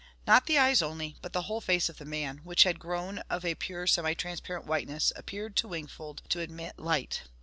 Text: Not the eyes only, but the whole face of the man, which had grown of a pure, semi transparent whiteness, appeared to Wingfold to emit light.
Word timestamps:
Not 0.25 0.47
the 0.47 0.57
eyes 0.57 0.81
only, 0.81 1.17
but 1.21 1.31
the 1.31 1.43
whole 1.43 1.61
face 1.61 1.87
of 1.87 1.97
the 1.99 2.05
man, 2.05 2.39
which 2.39 2.63
had 2.63 2.79
grown 2.79 3.19
of 3.29 3.45
a 3.45 3.53
pure, 3.53 3.85
semi 3.85 4.15
transparent 4.15 4.65
whiteness, 4.65 5.13
appeared 5.15 5.55
to 5.57 5.67
Wingfold 5.67 6.23
to 6.29 6.39
emit 6.39 6.79
light. 6.79 7.21